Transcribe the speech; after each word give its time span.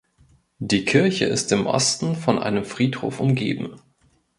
Die 0.57 0.83
Kirche 0.83 1.25
ist 1.25 1.51
im 1.51 1.67
Osten 1.67 2.15
von 2.15 2.39
einem 2.39 2.65
Friedhof 2.65 3.19
umgeben. 3.19 3.79